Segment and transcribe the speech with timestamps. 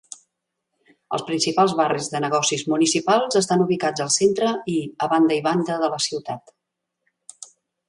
[1.17, 5.79] Els principals barris de negocis municipals estan ubicats al centre i a banda i banda
[5.85, 6.57] de la ciutat.